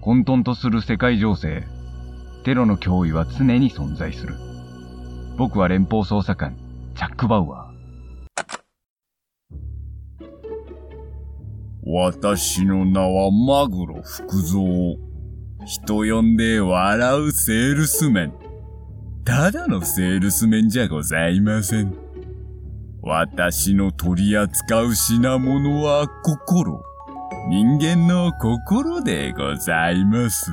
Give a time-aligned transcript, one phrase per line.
[0.00, 1.64] 混沌とする世界情勢、
[2.42, 4.34] テロの脅威は常に存在する。
[5.36, 6.56] 僕は連邦捜査官、
[6.96, 7.68] チャック・バウアー。
[11.84, 14.96] 私の名はマグロ福蔵。
[15.66, 18.32] 人呼んで笑うセールスメン。
[19.24, 22.07] ただのセールスメンじゃございません。
[23.02, 26.82] 私の取り扱う品物は心。
[27.48, 30.50] 人間の心でございます。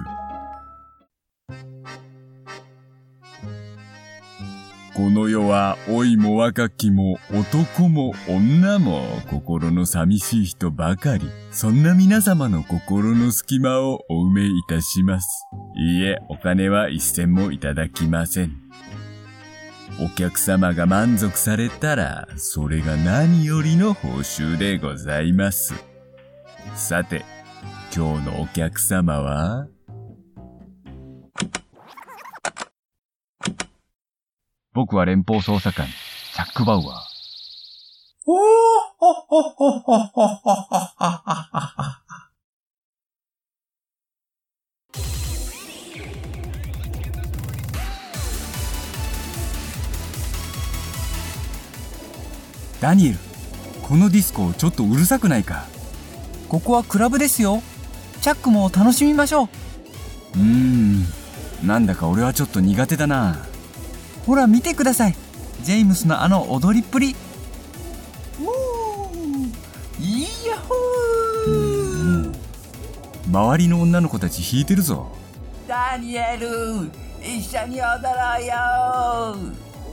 [4.96, 11.30] この世は老いも若きも男も女も心の寂しい人ばかり。
[11.52, 15.28] そんな皆様の心の隙間をお埋めいたします。
[15.76, 18.62] いいえ、お金は一銭もいただきません。
[20.00, 25.74] お客様が満足されたら、それが何よりの報酬でございます。
[26.76, 27.24] さて、
[27.96, 29.68] 今日のお客様は？
[34.74, 36.86] 僕は連邦捜査官、チャック・バウアー。
[38.28, 38.40] おー
[52.96, 53.18] ダニエル、
[53.84, 55.66] このディスコちょっとうるさくないか？
[56.48, 57.62] ここはクラブですよ。
[58.22, 59.50] チャックも楽しみましょ
[60.36, 60.40] う。
[60.40, 61.04] うーん、
[61.62, 63.46] なんだか俺はちょっと苦手だな。
[64.26, 65.16] ほら見てください。
[65.62, 67.18] ジェームスのあの踊りっぷり。
[70.00, 72.34] イヤホー
[73.28, 75.12] 周りの女の子たち弾いてるぞ。
[75.68, 76.90] ダニエル
[77.22, 78.54] 一緒に踊ろうよ。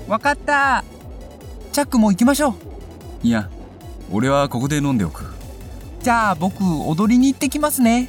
[0.07, 0.85] わかった。
[1.73, 2.72] チャックも行きましょう
[3.23, 3.49] いや
[4.11, 5.25] 俺はここで飲んでおく
[6.01, 8.09] じゃあ僕踊りに行ってきますね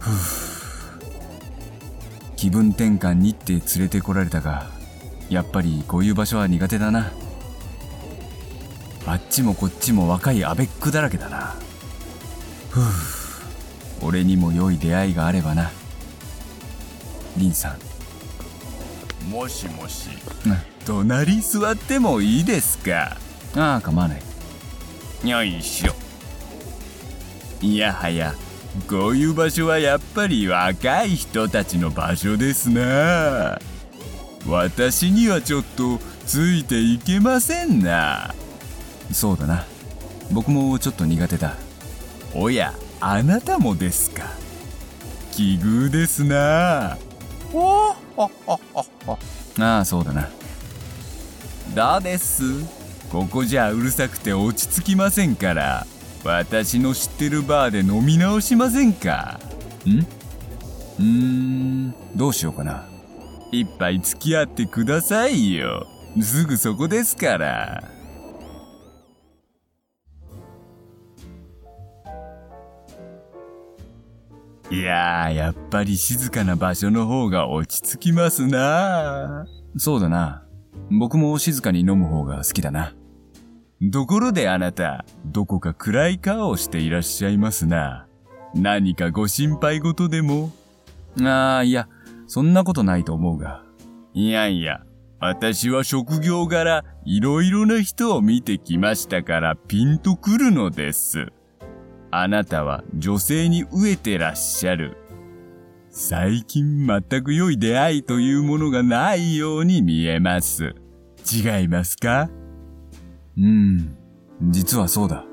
[0.00, 0.12] ふう
[2.36, 4.66] 気分転換にって連れてこられたが、
[5.30, 7.12] やっぱりこういう場所は苦手だな。
[9.06, 11.54] あっちもこっちも若いアベックだらけだな。
[12.70, 12.82] ふう、
[14.08, 15.70] 俺にも良い出会いがあればな。
[17.36, 17.76] リンさ
[19.28, 19.30] ん。
[19.30, 20.08] もしもし。
[20.84, 23.18] 隣座ってもいいですか？
[23.56, 25.28] ああ、構わない。
[25.28, 25.94] よいしょ。
[27.60, 28.34] いやはや、
[28.88, 33.60] こういう場所はやっぱり若い人たちの場所ですな。
[34.46, 38.34] 私にはちょっとついていけませんな。
[39.12, 39.64] そうだな。
[40.32, 41.54] 僕もちょっと苦手だ。
[42.34, 44.24] おやあなたもですか。
[45.30, 46.96] 奇遇ですな。
[47.52, 48.30] おお
[49.58, 50.28] ああそうだな。
[51.74, 52.81] どうです
[53.12, 55.86] ここじゃうるさくて落ち着きませんから
[56.24, 59.38] 私の知ってるバーで飲み直しませんか？
[59.84, 59.98] ん？
[59.98, 62.86] うーん、どうしようかな。
[63.50, 65.86] 一杯付き合ってくださいよ。
[66.22, 67.84] すぐそこですから。
[74.70, 79.44] いやー、やっぱり静かな場所の方が落ち着きますな
[79.76, 80.44] そうだな。
[80.90, 82.94] 僕も静かに飲む方が好きだな。
[83.90, 88.06] ところであなた、どこか暗い顔をしていらっしゃいますな。
[88.54, 90.52] 何かご心配事でも？
[91.20, 91.88] ああ、いや、
[92.26, 93.64] そんなことないと思うが。
[94.14, 94.82] いやいや、
[95.18, 101.32] 私は職業柄、いろいろな人を見てきましたからピンとくるのです。
[102.10, 104.96] あなたは女性に飢えてらっしゃる。
[105.90, 110.74] 最近全く良い出会いというものがないように見えます。
[111.32, 112.30] 違いますか？
[113.36, 113.96] うん、
[114.42, 115.24] 実はそうだ。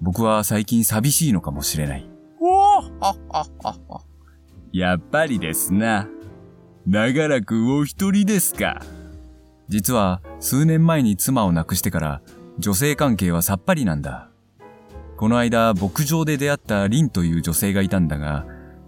[0.00, 2.08] 僕は最近寂しいのかもしれない。
[4.72, 6.08] やっぱりですな。
[6.86, 8.82] 長らくお一人ですか。
[9.68, 12.22] 実は数年前に妻を亡くしてから
[12.58, 14.30] 女性関係はさっぱりなんだ。
[15.16, 18.46] この間牧場で出会ったリンという女性がいたんだが、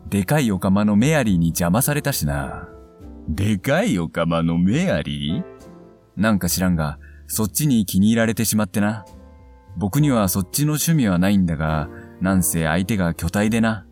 [0.09, 2.69] でかいオカマのメアリーに邪魔されたしな。
[3.29, 5.45] でかいオカマのメアリー？
[6.17, 9.05] なんか知らんが、そっちに気に入られてしまってな。
[9.77, 11.89] 僕にはそっちの趣味はないんだが、
[12.21, 13.87] なんせ相手が巨体でな。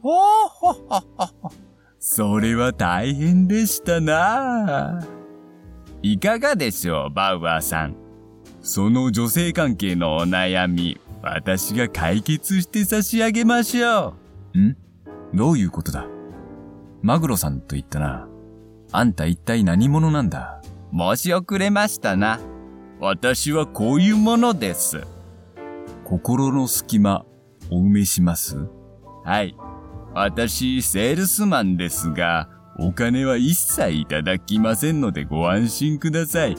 [0.00, 1.50] ほほほほ
[1.98, 5.04] それは大変でしたな。
[6.02, 7.96] いかがでしょう、バウアーさん。
[8.60, 14.14] その女性関係のお悩み、私が解決して差し上げましょ
[14.54, 14.58] う。
[14.60, 14.76] ん？
[15.34, 16.06] どういうことだ？
[17.02, 18.28] マグロさんと言ったな。
[18.92, 20.62] あんた一体何者なんだ？
[20.92, 22.38] 申し遅れましたな。
[22.98, 25.06] 私はこういうものです。
[26.04, 27.26] 心の隙間、
[27.70, 28.56] お埋めします
[29.24, 29.54] はい。
[30.14, 32.48] 私、セールスマンですが、
[32.78, 36.56] お金は一切いただきませんのでご安心ください。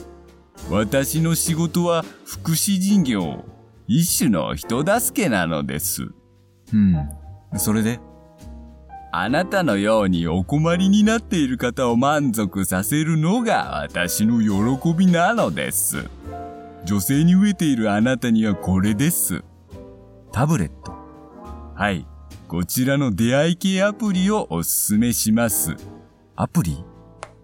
[0.70, 3.44] 私の仕事は福祉事業、
[3.88, 6.08] 一種の人助けなのです。
[6.72, 7.08] うん。
[7.56, 8.00] それで？
[9.10, 16.08] あなたのようにお困りになっている方を満足させるのが私の喜びなのです。
[16.84, 19.42] 女性に飢えているあなたにはこれです。
[20.30, 20.92] タブレット。
[21.74, 22.06] はい。
[22.46, 25.76] こちらの出会い系アプリをおすすめします。
[26.36, 26.84] アプリ？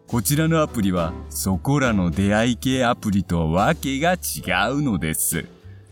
[0.07, 4.17] こちらのアプリはそこらの出会い系アプリとわけが違
[4.71, 5.47] うのです。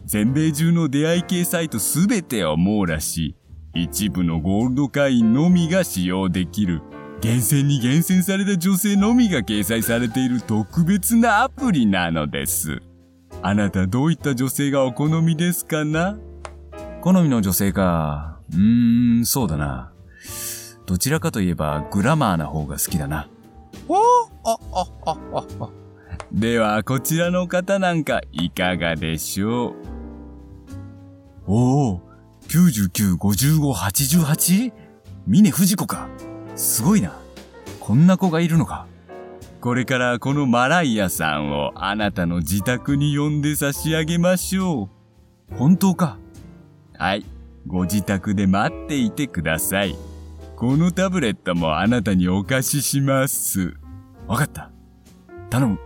[0.04, 3.36] 全米中の出会い系サイトすべてを網羅し、
[3.74, 6.82] 一部のゴールド会員のみが使用できる、
[7.20, 12.82] 厳選に厳選された女性のみが掲載されている特別なアプリなのです。
[13.40, 16.18] あなたどういった女性がお好みですかな？
[17.00, 18.38] 好みの女性か。
[18.52, 19.92] うーん、そうだな。
[20.84, 23.28] どちらかといえばグラマーな方が好きだな。
[26.30, 29.74] では、こちらの方なんかいかがでしょう？
[31.46, 32.00] おお、
[32.52, 34.72] 99、55、88?
[35.26, 36.10] 峰藤子か？
[36.54, 37.18] すごいな。
[37.80, 38.86] こんな子がいるのか？
[39.62, 44.90] これからこのマライアさんをあなたの自宅に呼んで差し上げましょ
[45.50, 46.18] う本当か？
[46.98, 47.24] はい。
[47.66, 49.96] ご自宅で待っていてください。
[50.54, 53.72] このタブレットもあなたにお貸しします。
[54.26, 54.70] わかった。
[55.48, 55.78] 頼む。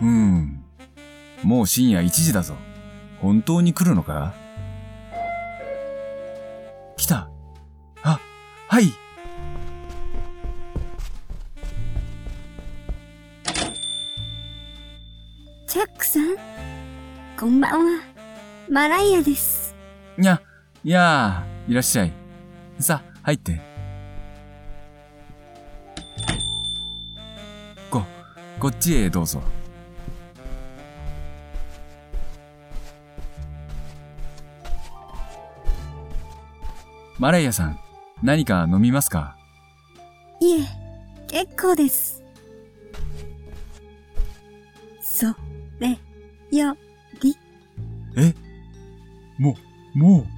[0.00, 0.64] うーん。
[1.42, 2.54] もう深夜1時だぞ。
[3.20, 4.34] 本当に来るのか？
[6.96, 7.28] 来た。
[8.02, 8.20] あ、
[8.68, 8.92] はい。
[15.66, 16.36] チャックさん？
[17.38, 18.02] こんばんは。
[18.70, 19.74] マライアです。
[20.16, 20.40] にゃ、
[20.84, 22.12] いやあ、いらっしゃい。
[22.78, 23.60] さあ、入って。
[27.90, 28.02] こ、
[28.58, 29.42] こっちへどうぞ。
[37.18, 37.80] マライアさん、
[38.22, 39.36] 何か飲みますか？
[40.40, 40.66] いえ、
[41.26, 42.22] 結構です。
[45.00, 45.26] そ、
[45.80, 45.98] れ、
[46.56, 46.76] よ、
[47.22, 47.36] り、
[48.16, 48.32] え
[49.38, 49.56] も
[49.94, 50.37] う、もう。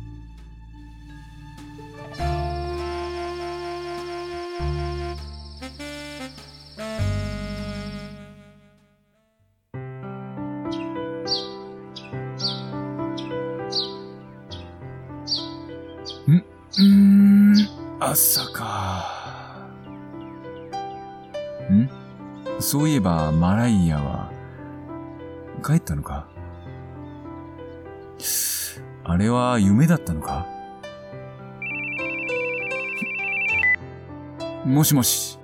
[21.73, 21.91] ん？
[22.59, 24.31] そういえば、マライアは、
[25.65, 26.27] 帰ったのか？
[29.05, 30.47] あれは夢だったのか？
[34.65, 35.39] もしもし。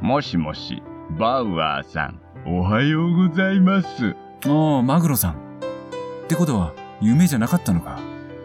[0.00, 0.82] もしもし、
[1.18, 4.16] バウアーさん、おはようございます。
[4.46, 5.32] ああ、マグロさん。
[5.32, 5.34] っ
[6.28, 7.98] てことは、夢じゃなかったのか？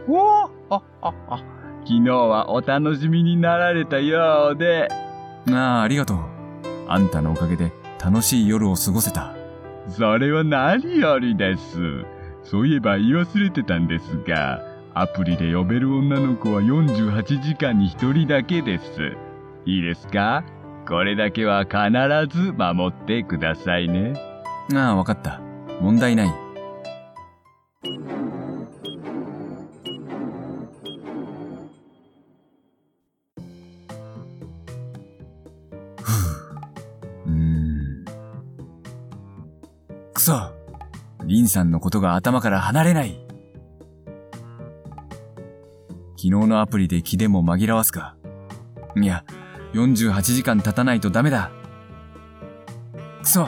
[0.07, 1.37] おおあああ
[1.83, 4.89] 昨日はお楽しみになられたようで、
[5.49, 6.34] ああ、ありがとう。
[6.87, 7.71] あんたのおかげで
[8.03, 9.35] 楽しい夜を過ごせた。
[9.89, 12.05] それは何よりです。
[12.43, 14.61] そういえば言い忘れてたんですが、
[14.93, 19.13] アプリで呼べる女の子は48時間に1人だけです。
[19.65, 20.43] いいですか？
[20.87, 21.79] これだけは必
[22.29, 24.13] ず守ってくださいね。
[24.73, 25.41] ああ、わかった。
[25.81, 26.44] 問題ない。
[41.45, 43.25] ンさんのことが頭から離れない。
[46.17, 48.15] 昨日のアプリで気でも紛らわすか？
[48.95, 49.23] いや、
[49.73, 51.51] 48時間経たないとダメだ。
[53.21, 53.47] くそ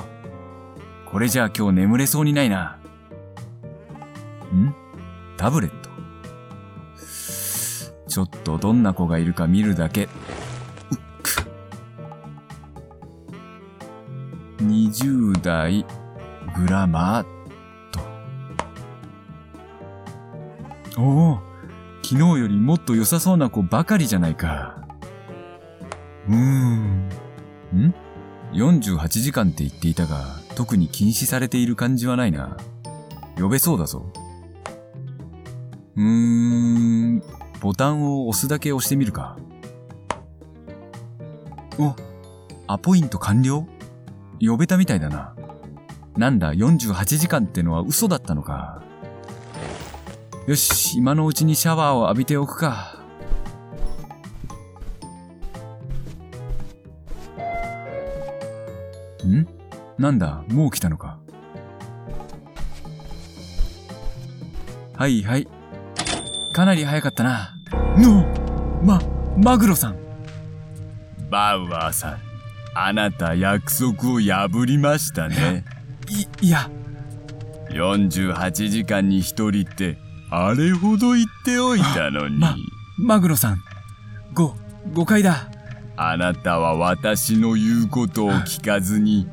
[1.06, 2.80] これじゃあ今日眠れそうにないな。
[4.54, 4.74] ん？
[5.38, 5.89] タブレット？
[8.08, 10.04] ちょっとどんな子がいるか見るだけ。
[10.04, 10.10] うっ
[11.24, 11.48] く。
[14.63, 15.86] 20代、
[16.56, 17.25] グラマー、
[20.98, 21.39] おお、
[22.04, 24.82] 昨日よりもっと良さそうな子ばかりじゃないか。
[26.27, 27.10] うーん。
[27.74, 27.94] ん
[28.54, 30.25] ?48 時間って言っていたが、
[30.56, 32.58] 特に禁止されている感じはないな。
[33.38, 34.12] 呼べそうだぞ。
[35.96, 37.24] うーん、
[37.62, 39.38] ボタンを押すだけ押してみるか。
[41.77, 41.96] お、
[42.66, 43.68] アポイント完了？
[44.42, 45.36] 呼べたみたいだな。
[46.18, 48.82] なんだ、48時間ってのは嘘だったのか。
[50.48, 52.96] よし、今のうちにシャワーを浴びておくか。
[59.25, 59.46] ん？
[59.98, 61.18] なんだ、もう来たのか？
[64.96, 65.50] はいはい。
[66.54, 67.54] かなり早かったな。
[67.98, 68.25] の、
[68.82, 69.01] ま、
[69.38, 69.98] マグロさん。
[71.30, 72.20] バウアーさん、
[72.74, 75.66] あなた約束を破りましたね。
[76.42, 76.70] い、いや、
[77.72, 79.98] 48時間に一人って、
[80.30, 82.38] あれほど言っておいたのに。
[82.38, 82.56] ま、
[82.98, 83.64] マグロさん。
[84.34, 84.56] ご、
[84.94, 85.50] 誤解だ。
[85.96, 89.28] あなたは私の言うことを聞かずに、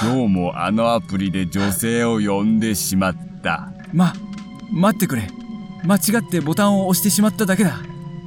[0.00, 3.70] 今日もあのアプリで女性を呼んでしまった。
[3.92, 4.14] ま、
[4.72, 5.28] 待ってくれ。
[5.84, 7.78] 間違ってボタンを押してしまっただけだ。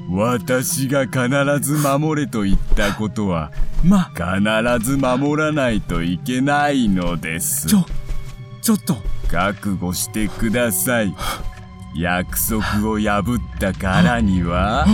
[0.10, 1.20] 私が必
[1.62, 3.52] ず守れと言ったことは、
[3.84, 7.68] ま、必ず守らないといけないのです。
[7.68, 7.86] ちょ、
[8.62, 8.98] ちょっと。
[9.32, 11.16] 覚悟してください。
[11.96, 14.86] 約束を破ったからには、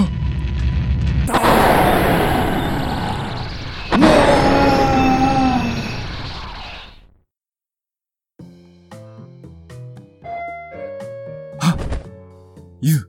[12.81, 13.05] ゆ、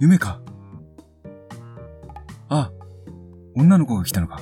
[0.00, 0.40] 夢か。
[2.48, 2.70] あ、
[3.54, 4.40] 女の子が来たのか。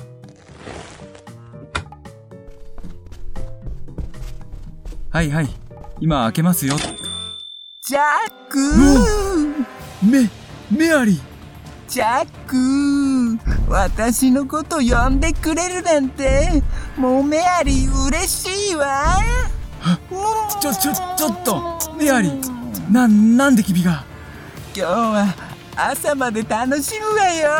[5.09, 5.49] はいはい。
[5.99, 6.77] 今開けますよ。
[6.77, 8.59] ジャック
[10.03, 10.29] メ、
[10.69, 11.21] メアリー。
[11.87, 13.39] ジャック
[13.69, 16.61] 私のこと呼んでくれるなんて、
[16.97, 19.15] もうメアリー嬉しいわ。
[20.59, 22.91] ちょ、ちょ、ちょっと、メアリー。
[22.91, 24.03] な、なんで君が？
[24.75, 25.33] 今日は
[25.77, 27.51] 朝まで楽しむわよ。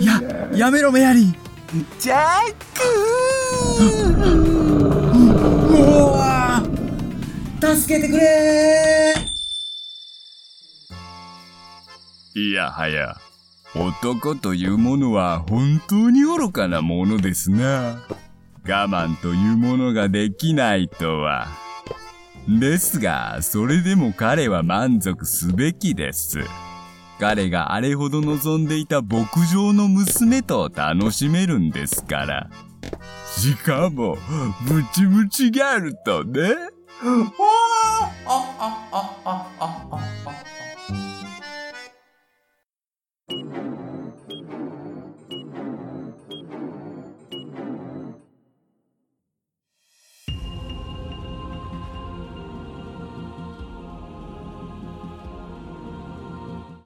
[0.00, 0.22] や、
[0.56, 1.34] やめろメアリー。
[1.98, 2.54] ジャッ
[4.54, 4.59] ク
[7.60, 9.14] 助けてくれ
[12.34, 13.16] いやはや、
[13.74, 18.02] 男というものは本当に愚かなものですな。
[18.64, 21.48] 我慢というものができないとは。
[22.48, 26.40] ですが、それでも彼は満足すべきです。
[27.18, 32.50] 彼があれほど望んでいた牧場の娘と楽しめるんですから。
[33.36, 34.16] しかも、
[34.62, 36.54] ムチムチギャルとね。
[37.02, 38.10] 哇！
[38.26, 39.09] 哦哦哦！